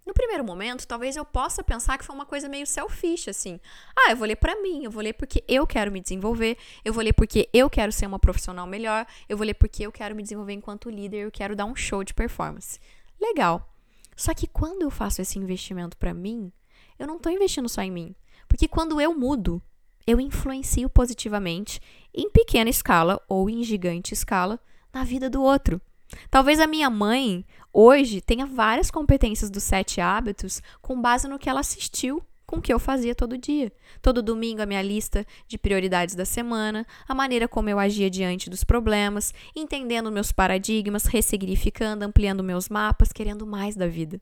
no 0.06 0.14
primeiro 0.14 0.44
momento, 0.44 0.86
talvez 0.86 1.16
eu 1.16 1.24
possa 1.24 1.64
pensar 1.64 1.98
que 1.98 2.04
foi 2.04 2.14
uma 2.14 2.26
coisa 2.26 2.50
meio 2.50 2.68
selfish, 2.68 3.30
assim. 3.30 3.60
Ah, 3.96 4.12
eu 4.12 4.18
vou 4.18 4.28
ler 4.28 4.36
para 4.36 4.62
mim, 4.62 4.84
eu 4.84 4.92
vou 4.92 5.02
ler 5.02 5.14
porque 5.14 5.44
eu 5.48 5.66
quero 5.66 5.92
me 5.92 6.02
desenvolver, 6.02 6.58
eu 6.84 6.92
vou 6.92 7.04
ler 7.04 7.14
porque 7.14 7.50
eu 7.54 7.70
quero 7.70 7.92
ser 7.92 8.06
uma 8.06 8.20
profissional 8.20 8.68
melhor, 8.68 9.06
eu 9.30 9.38
vou 9.38 9.46
ler 9.46 9.54
porque 9.54 9.86
eu 9.86 9.92
quero 9.92 10.16
me 10.16 10.22
desenvolver 10.22 10.54
enquanto 10.54 10.90
líder, 10.90 11.26
eu 11.26 11.32
quero 11.32 11.56
dar 11.56 11.66
um 11.66 11.76
show 11.76 12.04
de 12.04 12.14
performance. 12.14 12.80
Legal. 13.20 13.70
Só 14.16 14.34
que 14.34 14.46
quando 14.46 14.82
eu 14.82 14.92
faço 14.92 15.22
esse 15.22 15.40
investimento 15.40 15.98
para 15.98 16.14
mim, 16.14 16.52
eu 17.00 17.08
não 17.08 17.18
tô 17.18 17.30
investindo 17.30 17.70
só 17.70 17.82
em 17.82 17.92
mim. 17.92 18.16
Porque 18.48 18.68
quando 18.68 19.00
eu 19.00 19.18
mudo, 19.18 19.62
eu 20.06 20.20
influencio 20.20 20.90
positivamente, 20.90 21.80
em 22.14 22.30
pequena 22.30 22.70
escala 22.70 23.22
ou 23.28 23.50
em 23.50 23.64
gigante 23.64 24.14
escala, 24.14 24.60
na 24.94 25.04
vida 25.04 25.30
do 25.30 25.42
outro. 25.42 25.82
Talvez 26.30 26.60
a 26.60 26.68
minha 26.68 26.90
mãe 26.90 27.46
hoje 27.72 28.22
tenha 28.22 28.46
várias 28.46 28.92
competências 28.92 29.50
dos 29.50 29.64
sete 29.64 30.00
hábitos 30.00 30.62
com 30.82 31.02
base 31.02 31.28
no 31.28 31.40
que 31.40 31.50
ela 31.50 31.60
assistiu 31.60 32.24
com 32.46 32.58
o 32.58 32.62
que 32.62 32.74
eu 32.74 32.80
fazia 32.80 33.16
todo 33.16 33.38
dia. 33.38 33.72
Todo 34.02 34.22
domingo 34.22 34.62
a 34.62 34.66
minha 34.66 34.82
lista 34.82 35.26
de 35.48 35.58
prioridades 35.58 36.14
da 36.14 36.26
semana, 36.26 36.86
a 37.08 37.16
maneira 37.16 37.48
como 37.48 37.70
eu 37.70 37.80
agia 37.80 38.10
diante 38.10 38.50
dos 38.50 38.64
problemas, 38.64 39.34
entendendo 39.56 40.12
meus 40.12 40.32
paradigmas, 40.32 41.06
ressignificando, 41.06 42.06
ampliando 42.06 42.44
meus 42.44 42.70
mapas, 42.70 43.12
querendo 43.12 43.48
mais 43.48 43.76
da 43.76 43.88
vida. 43.88 44.22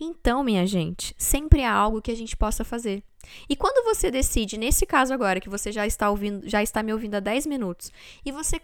Então, 0.00 0.42
minha 0.42 0.66
gente, 0.66 1.14
sempre 1.16 1.62
há 1.62 1.72
algo 1.72 2.02
que 2.02 2.10
a 2.10 2.16
gente 2.16 2.36
possa 2.36 2.64
fazer. 2.64 3.04
E 3.48 3.54
quando 3.54 3.84
você 3.84 4.10
decide, 4.10 4.58
nesse 4.58 4.84
caso 4.84 5.14
agora, 5.14 5.40
que 5.40 5.48
você 5.48 5.70
já 5.70 5.86
está 5.86 6.10
ouvindo, 6.10 6.48
já 6.48 6.62
está 6.62 6.82
me 6.82 6.92
ouvindo 6.92 7.14
há 7.14 7.20
10 7.20 7.46
minutos, 7.46 7.92
e 8.24 8.32
você 8.32 8.58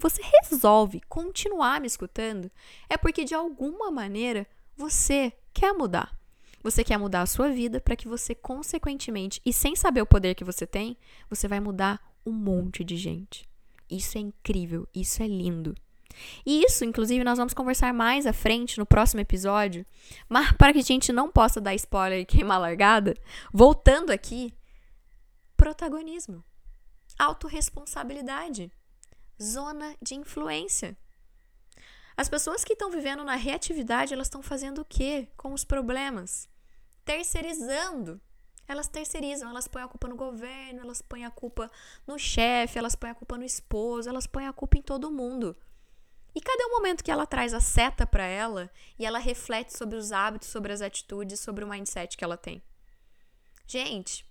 você 0.00 0.22
resolve 0.40 1.00
continuar 1.08 1.80
me 1.80 1.86
escutando, 1.86 2.50
é 2.88 2.96
porque 2.96 3.24
de 3.24 3.34
alguma 3.34 3.90
maneira 3.90 4.46
você 4.76 5.32
quer 5.52 5.72
mudar. 5.72 6.18
Você 6.62 6.82
quer 6.84 6.98
mudar 6.98 7.22
a 7.22 7.26
sua 7.26 7.50
vida 7.50 7.80
para 7.80 7.96
que 7.96 8.08
você, 8.08 8.34
consequentemente, 8.34 9.40
e 9.46 9.52
sem 9.52 9.74
saber 9.76 10.02
o 10.02 10.06
poder 10.06 10.34
que 10.34 10.44
você 10.44 10.66
tem, 10.66 10.96
você 11.28 11.48
vai 11.48 11.60
mudar 11.60 12.00
um 12.24 12.32
monte 12.32 12.84
de 12.84 12.96
gente. 12.96 13.48
Isso 13.88 14.18
é 14.18 14.20
incrível, 14.20 14.86
isso 14.94 15.22
é 15.22 15.26
lindo. 15.26 15.74
E 16.44 16.62
isso, 16.64 16.84
inclusive, 16.84 17.24
nós 17.24 17.38
vamos 17.38 17.54
conversar 17.54 17.94
mais 17.94 18.26
à 18.26 18.32
frente 18.32 18.78
no 18.78 18.84
próximo 18.84 19.20
episódio. 19.20 19.86
Mas 20.28 20.52
para 20.52 20.72
que 20.72 20.80
a 20.80 20.82
gente 20.82 21.12
não 21.12 21.30
possa 21.30 21.60
dar 21.60 21.74
spoiler 21.74 22.20
e 22.20 22.26
queimar 22.26 22.60
largada, 22.60 23.14
voltando 23.52 24.10
aqui, 24.10 24.52
protagonismo, 25.56 26.44
autorresponsabilidade, 27.18 28.70
zona 29.42 29.96
de 30.00 30.14
influência. 30.14 30.96
As 32.16 32.28
pessoas 32.28 32.64
que 32.64 32.74
estão 32.74 32.90
vivendo 32.90 33.24
na 33.24 33.34
reatividade, 33.34 34.12
elas 34.12 34.26
estão 34.26 34.42
fazendo 34.42 34.82
o 34.82 34.84
quê 34.84 35.28
com 35.36 35.52
os 35.52 35.64
problemas? 35.64 36.48
Terceirizando. 37.04 38.20
Elas 38.68 38.86
terceirizam, 38.86 39.48
elas 39.48 39.66
põem 39.66 39.82
a 39.82 39.88
culpa 39.88 40.06
no 40.06 40.14
governo, 40.14 40.80
elas 40.80 41.02
põem 41.02 41.24
a 41.24 41.30
culpa 41.30 41.70
no 42.06 42.18
chefe, 42.18 42.78
elas 42.78 42.94
põem 42.94 43.10
a 43.10 43.14
culpa 43.14 43.36
no 43.36 43.44
esposo, 43.44 44.08
elas 44.08 44.26
põem 44.26 44.46
a 44.46 44.52
culpa 44.52 44.78
em 44.78 44.82
todo 44.82 45.10
mundo. 45.10 45.56
E 46.34 46.40
cadê 46.40 46.62
o 46.64 46.70
momento 46.70 47.02
que 47.02 47.10
ela 47.10 47.26
traz 47.26 47.52
a 47.52 47.60
seta 47.60 48.06
para 48.06 48.24
ela 48.24 48.70
e 48.98 49.04
ela 49.04 49.18
reflete 49.18 49.76
sobre 49.76 49.96
os 49.96 50.12
hábitos, 50.12 50.48
sobre 50.48 50.72
as 50.72 50.80
atitudes, 50.80 51.40
sobre 51.40 51.64
o 51.64 51.68
mindset 51.68 52.16
que 52.16 52.22
ela 52.22 52.36
tem? 52.36 52.62
Gente, 53.66 54.24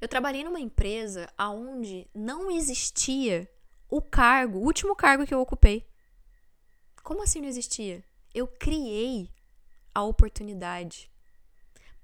eu 0.00 0.06
trabalhei 0.06 0.44
numa 0.44 0.60
empresa 0.60 1.28
aonde 1.36 2.06
não 2.14 2.50
existia 2.50 3.50
o 3.88 4.00
cargo, 4.02 4.58
o 4.58 4.62
último 4.62 4.94
cargo 4.94 5.26
que 5.26 5.34
eu 5.34 5.40
ocupei. 5.40 5.86
Como 7.02 7.22
assim 7.22 7.40
não 7.40 7.48
existia? 7.48 8.04
Eu 8.34 8.46
criei 8.46 9.30
a 9.94 10.02
oportunidade. 10.02 11.10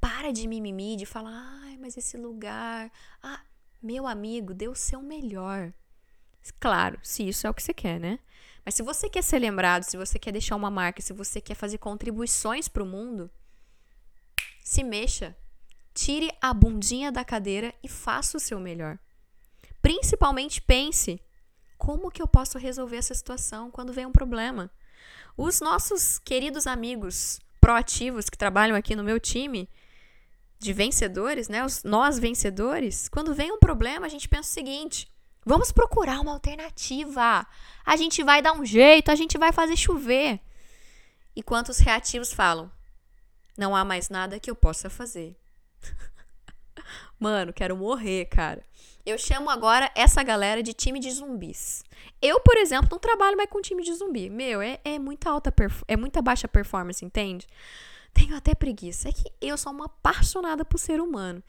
Para 0.01 0.33
de 0.33 0.47
mimimi, 0.47 0.97
de 0.97 1.07
falar, 1.07 1.33
ai, 1.65 1.77
mas 1.77 1.97
esse 1.97 2.17
lugar. 2.17 2.91
Ah, 3.23 3.41
meu 3.83 4.07
amigo, 4.07 4.53
o 4.71 4.75
seu 4.75 5.03
melhor. 5.03 5.73
Claro, 6.59 6.99
se 7.03 7.29
isso 7.29 7.47
é 7.47 7.51
o 7.51 7.55
que 7.55 7.63
você 7.63 7.75
quer, 7.75 8.01
né? 8.01 8.19
Mas 8.65 8.75
se 8.75 8.83
você 8.83 9.09
quer 9.09 9.23
ser 9.23 9.39
lembrado, 9.39 9.83
se 9.83 9.97
você 9.97 10.19
quer 10.19 10.33
deixar 10.33 10.57
uma 10.57 10.71
marca, 10.71 11.03
se 11.03 11.13
você 11.13 11.41
quer 11.41 11.55
fazer 11.55 11.79
contribuições 11.79 12.69
para 12.69 12.83
o 12.83 12.87
mundo, 12.87 13.31
se 14.63 14.83
mexa. 14.83 15.37
Tire 15.95 16.33
a 16.41 16.55
bundinha 16.55 17.13
da 17.13 17.25
cadeira 17.25 17.75
e 17.83 17.89
faça 17.89 18.37
o 18.37 18.41
seu 18.41 18.59
melhor. 18.59 18.99
Principalmente 19.83 20.63
pense: 20.63 21.21
como 21.83 22.13
que 22.13 22.23
eu 22.23 22.29
posso 22.29 22.59
resolver 22.59 22.99
essa 22.99 23.13
situação 23.13 23.69
quando 23.69 23.93
vem 23.93 24.07
um 24.07 24.13
problema? 24.13 24.71
Os 25.37 25.61
nossos 25.61 26.17
queridos 26.21 26.65
amigos 26.65 27.41
proativos 27.61 28.31
que 28.31 28.39
trabalham 28.39 28.77
aqui 28.77 28.95
no 28.95 29.03
meu 29.03 29.19
time 29.19 29.69
de 30.61 30.73
vencedores, 30.73 31.49
né? 31.49 31.65
Os 31.65 31.83
nós 31.83 32.21
vencedores, 32.21 33.09
quando 33.09 33.35
vem 33.35 33.51
um 33.51 33.59
problema, 33.59 34.07
a 34.07 34.09
gente 34.09 34.29
pensa 34.29 34.49
o 34.49 34.53
seguinte: 34.53 35.13
Vamos 35.45 35.73
procurar 35.73 36.21
uma 36.21 36.31
alternativa. 36.31 37.45
A 37.85 37.97
gente 37.97 38.23
vai 38.23 38.41
dar 38.41 38.53
um 38.53 38.65
jeito, 38.65 39.11
a 39.11 39.17
gente 39.17 39.37
vai 39.37 39.51
fazer 39.51 39.77
chover. 39.77 40.39
Enquanto 41.35 41.71
os 41.71 41.79
reativos 41.79 42.33
falam: 42.33 42.71
Não 43.59 43.75
há 43.75 43.85
mais 43.85 44.09
nada 44.09 44.39
que 44.39 44.49
eu 44.49 44.55
possa 44.55 44.89
fazer. 44.89 45.37
Mano, 47.19 47.53
quero 47.53 47.77
morrer, 47.77 48.27
cara. 48.27 48.65
Eu 49.05 49.19
chamo 49.19 49.51
agora 49.51 49.91
essa 49.97 50.23
galera 50.23 50.63
de 50.63 50.73
time 50.73 51.01
de 51.01 51.11
zumbis. 51.11 51.83
Eu, 52.21 52.39
por 52.39 52.57
exemplo, 52.57 52.89
não 52.93 53.01
trabalho 53.01 53.37
mais 53.37 53.51
com 53.51 53.61
time 53.61 53.83
de 53.83 53.93
zumbi. 53.95 54.31
Meu, 54.31 54.63
é, 54.63 54.79
é 54.85 54.97
muita 54.97 55.29
alta 55.29 55.53
é 55.89 55.97
muita 55.97 56.23
baixa 56.23 56.47
performance, 56.47 57.05
entende? 57.05 57.49
Tenho 58.15 58.37
até 58.37 58.55
preguiça. 58.55 59.09
É 59.09 59.13
que 59.13 59.25
eu 59.41 59.59
sou 59.59 59.73
uma 59.73 59.87
apaixonada 59.87 60.65
por 60.65 60.79
ser 60.79 61.01
humano. 61.01 61.43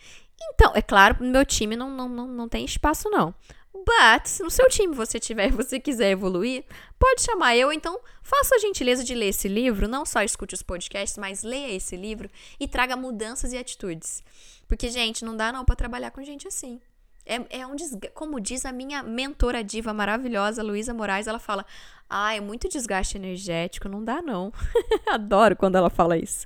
Então, 0.53 0.72
é 0.74 0.81
claro, 0.81 1.24
no 1.24 1.31
meu 1.31 1.45
time 1.45 1.75
não, 1.75 1.91
não, 1.91 2.10
não, 2.10 2.27
não 2.27 2.50
tem 2.50 2.65
espaço, 2.65 3.07
não. 3.12 3.36
But, 3.72 4.25
se 4.25 4.41
no 4.41 4.50
seu 4.50 4.67
time 4.67 4.95
você 4.95 5.19
tiver 5.19 5.50
e 5.50 5.51
você 5.55 5.79
quiser 5.79 6.10
evoluir, 6.10 6.65
pode 6.98 7.22
chamar 7.22 7.55
eu. 7.55 7.72
Então, 7.72 8.00
faça 8.24 8.55
a 8.55 8.60
gentileza 8.60 9.03
de 9.03 9.13
ler 9.13 9.27
esse 9.27 9.48
livro. 9.48 9.88
Não 9.88 10.07
só 10.07 10.24
escute 10.24 10.55
os 10.55 10.63
podcasts, 10.63 11.19
mas 11.19 11.43
leia 11.43 11.75
esse 11.75 11.95
livro 11.95 12.31
e 12.60 12.67
traga 12.67 12.95
mudanças 12.95 13.53
e 13.53 13.57
atitudes. 13.57 14.24
Porque, 14.67 14.89
gente, 14.89 15.24
não 15.24 15.38
dá 15.38 15.51
não 15.51 15.63
para 15.63 15.75
trabalhar 15.75 16.10
com 16.10 16.24
gente 16.24 16.48
assim. 16.48 16.81
É, 17.25 17.60
é 17.62 17.68
um 17.68 17.75
desgaste. 17.75 18.12
Como 18.13 18.39
diz 18.39 18.65
a 18.65 18.72
minha 18.72 19.01
mentora 19.03 19.63
diva 19.63 19.94
maravilhosa, 19.94 20.63
Luísa 20.63 20.94
Moraes, 20.94 21.27
ela 21.27 21.39
fala: 21.39 21.65
Ah, 22.10 22.36
é 22.36 22.39
muito 22.39 22.68
desgaste 22.68 23.18
energético, 23.18 23.89
não 23.89 24.03
dá 24.03 24.22
não. 24.22 24.51
Adoro 25.08 25.56
quando 25.56 25.75
ela 25.75 25.89
fala 25.89 26.18
isso. 26.18 26.46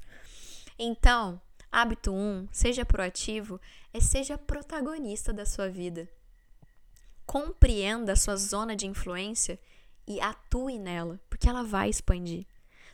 Então, 0.78 1.42
hábito 1.72 2.12
1, 2.12 2.16
um, 2.16 2.48
seja 2.52 2.86
proativo, 2.86 3.60
é 3.94 4.00
seja 4.00 4.38
protagonista 4.38 5.34
da 5.34 5.46
sua 5.46 5.68
vida 5.70 6.08
compreenda 7.28 8.14
a 8.14 8.16
sua 8.16 8.38
zona 8.38 8.74
de 8.74 8.88
influência 8.88 9.60
e 10.08 10.20
atue 10.22 10.80
nela, 10.80 11.20
porque 11.30 11.48
ela 11.48 11.62
vai 11.62 11.90
expandir. 11.90 12.48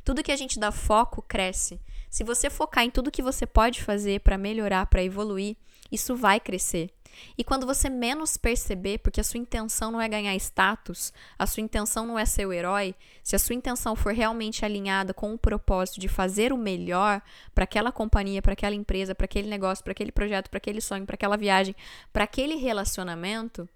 Tudo 0.04 0.24
que 0.24 0.32
a 0.32 0.36
gente 0.36 0.60
dá 0.60 0.72
foco 0.72 1.22
cresce. 1.22 1.80
Se 2.10 2.24
você 2.24 2.50
focar 2.50 2.84
em 2.84 2.90
tudo 2.90 3.12
que 3.12 3.22
você 3.22 3.46
pode 3.46 3.82
fazer 3.82 4.20
para 4.22 4.38
melhorar, 4.38 4.88
para 4.88 5.04
evoluir, 5.04 5.56
isso 5.92 6.16
vai 6.16 6.40
crescer. 6.40 6.90
E 7.38 7.43
quando 7.43 7.65
você 7.65 7.89
menos 7.89 8.38
perceber, 8.38 9.00
porque 9.00 9.22
a 9.22 9.24
sua 9.24 9.39
intenção 9.39 9.91
não 9.91 10.01
é 10.01 10.08
ganhar 10.08 10.36
status, 10.36 11.13
a 11.38 11.46
sua 11.46 11.62
intenção 11.62 12.05
não 12.05 12.17
é 12.17 12.25
ser 12.25 12.46
o 12.46 12.53
herói, 12.53 12.96
se 13.24 13.36
a 13.36 13.39
sua 13.39 13.55
intenção 13.55 13.96
for 13.96 14.13
realmente 14.13 14.65
alinhada 14.65 15.13
com 15.13 15.34
o 15.34 15.38
propósito 15.38 16.00
de 16.00 16.08
fazer 16.08 16.53
o 16.53 16.58
melhor 16.58 17.22
para 17.53 17.63
aquela 17.63 17.91
companhia, 17.91 18.41
para 18.41 18.53
aquela 18.53 18.75
empresa, 18.75 19.15
para 19.15 19.25
aquele 19.25 19.50
negócio, 19.50 19.84
para 19.84 19.91
aquele 19.91 20.12
projeto, 20.12 20.50
para 20.50 20.58
aquele 20.58 20.82
sonho, 20.82 21.05
para 21.05 21.15
aquela 21.15 21.38
viagem, 21.38 21.75
para 22.12 22.24
aquele 22.24 22.55
relacionamento, 22.55 23.67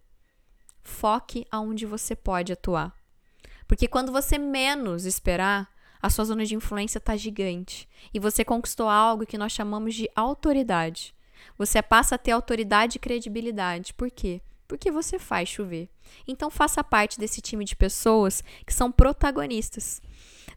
foque 0.83 1.45
aonde 1.51 1.85
você 1.85 2.15
pode 2.15 2.53
atuar. 2.53 2.93
Porque 3.67 3.87
quando 3.87 4.11
você 4.11 4.37
menos 4.37 5.05
esperar, 5.05 5.69
a 6.01 6.09
sua 6.09 6.25
zona 6.25 6.45
de 6.45 6.55
influência 6.55 6.99
está 6.99 7.15
gigante 7.15 7.87
e 8.13 8.19
você 8.19 8.45
conquistou 8.45 8.87
algo 8.87 9.25
que 9.25 9.37
nós 9.37 9.51
chamamos 9.51 9.95
de 9.95 10.09
autoridade. 10.15 11.13
Você 11.57 11.81
passa 11.81 12.15
a 12.15 12.17
ter 12.17 12.31
autoridade 12.31 12.97
e 12.97 12.99
credibilidade. 12.99 13.93
Por 13.93 14.09
quê? 14.09 14.41
Porque 14.67 14.91
você 14.91 15.17
faz 15.17 15.49
chover. 15.49 15.89
Então 16.27 16.49
faça 16.49 16.83
parte 16.83 17.19
desse 17.19 17.41
time 17.41 17.63
de 17.63 17.75
pessoas 17.75 18.43
que 18.65 18.73
são 18.73 18.91
protagonistas. 18.91 20.01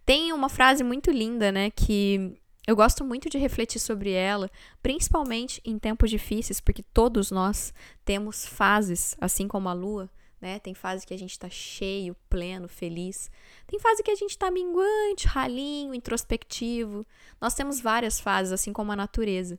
Tem 0.04 0.32
uma 0.32 0.48
frase 0.48 0.82
muito 0.82 1.10
linda, 1.10 1.52
né, 1.52 1.70
que 1.70 2.36
eu 2.66 2.76
gosto 2.76 3.04
muito 3.04 3.28
de 3.28 3.38
refletir 3.38 3.80
sobre 3.80 4.12
ela, 4.12 4.50
principalmente 4.82 5.60
em 5.64 5.78
tempos 5.78 6.10
difíceis, 6.10 6.60
porque 6.60 6.82
todos 6.82 7.30
nós 7.30 7.72
temos 8.04 8.46
fases, 8.46 9.16
assim 9.20 9.48
como 9.48 9.68
a 9.68 9.72
lua, 9.72 10.10
né? 10.40 10.58
Tem 10.58 10.72
fase 10.72 11.06
que 11.06 11.12
a 11.12 11.18
gente 11.18 11.38
tá 11.38 11.50
cheio, 11.50 12.16
pleno, 12.28 12.68
feliz. 12.68 13.30
Tem 13.66 13.78
fase 13.78 14.02
que 14.02 14.10
a 14.10 14.14
gente 14.14 14.38
tá 14.38 14.50
minguante, 14.50 15.26
ralinho, 15.26 15.94
introspectivo. 15.94 17.04
Nós 17.40 17.54
temos 17.54 17.80
várias 17.80 18.20
fases, 18.20 18.52
assim 18.52 18.72
como 18.72 18.92
a 18.92 18.96
natureza. 18.96 19.58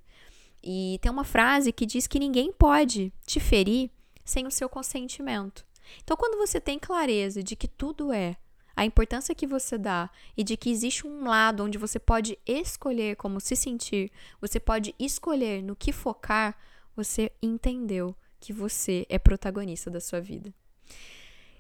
E 0.63 0.99
tem 1.01 1.11
uma 1.11 1.23
frase 1.23 1.71
que 1.71 1.85
diz 1.85 2.07
que 2.07 2.19
ninguém 2.19 2.51
pode 2.51 3.11
te 3.25 3.39
ferir 3.39 3.89
sem 4.23 4.45
o 4.45 4.51
seu 4.51 4.69
consentimento. 4.69 5.65
Então, 6.03 6.15
quando 6.15 6.37
você 6.37 6.59
tem 6.59 6.77
clareza 6.77 7.43
de 7.43 7.55
que 7.55 7.67
tudo 7.67 8.13
é 8.13 8.37
a 8.75 8.85
importância 8.85 9.35
que 9.35 9.45
você 9.45 9.77
dá 9.77 10.09
e 10.37 10.43
de 10.43 10.55
que 10.55 10.69
existe 10.69 11.05
um 11.05 11.27
lado 11.27 11.63
onde 11.63 11.77
você 11.77 11.99
pode 11.99 12.37
escolher 12.45 13.15
como 13.15 13.39
se 13.41 13.55
sentir, 13.55 14.11
você 14.39 14.59
pode 14.59 14.95
escolher 14.97 15.61
no 15.61 15.75
que 15.75 15.91
focar, 15.91 16.57
você 16.95 17.31
entendeu 17.41 18.15
que 18.39 18.53
você 18.53 19.05
é 19.09 19.19
protagonista 19.19 19.89
da 19.89 19.99
sua 19.99 20.21
vida. 20.21 20.53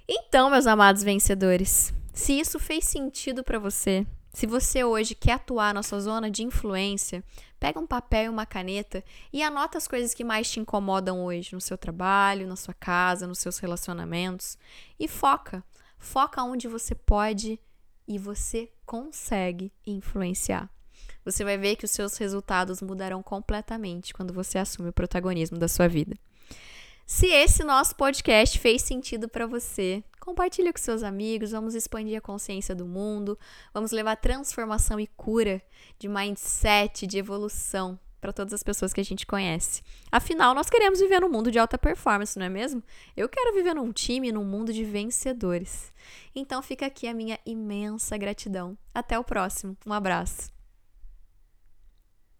Então, 0.07 0.49
meus 0.49 0.67
amados 0.67 1.03
vencedores, 1.03 1.93
se 2.13 2.39
isso 2.39 2.59
fez 2.59 2.85
sentido 2.85 3.43
para 3.43 3.59
você, 3.59 4.05
Se 4.33 4.47
você 4.47 4.83
hoje 4.83 5.13
quer 5.13 5.33
atuar 5.33 5.73
na 5.73 5.83
sua 5.83 5.99
zona 5.99 6.31
de 6.31 6.41
influência, 6.41 7.23
pega 7.59 7.79
um 7.79 7.85
papel 7.85 8.25
e 8.25 8.29
uma 8.29 8.45
caneta 8.45 9.03
e 9.31 9.43
anota 9.43 9.77
as 9.77 9.87
coisas 9.87 10.13
que 10.13 10.23
mais 10.23 10.49
te 10.49 10.59
incomodam 10.59 11.25
hoje 11.25 11.53
no 11.53 11.59
seu 11.59 11.77
trabalho, 11.77 12.47
na 12.47 12.55
sua 12.55 12.73
casa, 12.73 13.27
nos 13.27 13.39
seus 13.39 13.57
relacionamentos 13.57 14.57
e 14.97 15.07
foca. 15.07 15.63
Foca 15.99 16.41
onde 16.43 16.67
você 16.67 16.95
pode 16.95 17.59
e 18.07 18.17
você 18.17 18.71
consegue 18.85 19.71
influenciar. 19.85 20.69
Você 21.23 21.43
vai 21.43 21.57
ver 21.57 21.75
que 21.75 21.85
os 21.85 21.91
seus 21.91 22.17
resultados 22.17 22.81
mudarão 22.81 23.21
completamente 23.21 24.13
quando 24.13 24.33
você 24.33 24.57
assume 24.57 24.89
o 24.89 24.93
protagonismo 24.93 25.57
da 25.57 25.67
sua 25.67 25.87
vida. 25.87 26.17
Se 27.05 27.27
esse 27.27 27.63
nosso 27.63 27.95
podcast 27.95 28.57
fez 28.57 28.81
sentido 28.81 29.27
para 29.27 29.45
você, 29.45 30.03
compartilhe 30.21 30.71
com 30.71 30.79
seus 30.79 31.03
amigos, 31.03 31.51
vamos 31.51 31.75
expandir 31.75 32.17
a 32.17 32.21
consciência 32.21 32.73
do 32.73 32.85
mundo, 32.85 33.37
vamos 33.73 33.91
levar 33.91 34.15
transformação 34.15 34.99
e 34.99 35.07
cura 35.07 35.61
de 35.99 36.07
mindset, 36.07 37.05
de 37.05 37.17
evolução 37.17 37.99
para 38.21 38.31
todas 38.31 38.53
as 38.53 38.61
pessoas 38.61 38.93
que 38.93 39.01
a 39.01 39.03
gente 39.03 39.25
conhece. 39.25 39.81
Afinal, 40.11 40.53
nós 40.53 40.69
queremos 40.69 40.99
viver 40.99 41.19
num 41.19 41.29
mundo 41.29 41.51
de 41.51 41.57
alta 41.57 41.77
performance, 41.77 42.37
não 42.37 42.45
é 42.45 42.49
mesmo? 42.49 42.83
Eu 43.17 43.27
quero 43.27 43.53
viver 43.53 43.73
num 43.73 43.91
time, 43.91 44.31
num 44.31 44.45
mundo 44.45 44.71
de 44.71 44.85
vencedores. 44.85 45.91
Então 46.35 46.61
fica 46.61 46.85
aqui 46.85 47.07
a 47.07 47.13
minha 47.13 47.39
imensa 47.43 48.15
gratidão. 48.17 48.77
Até 48.93 49.17
o 49.17 49.23
próximo. 49.23 49.75
Um 49.85 49.91
abraço. 49.91 50.60